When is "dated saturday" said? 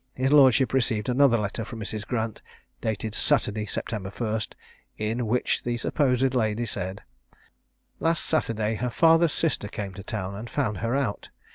2.81-3.67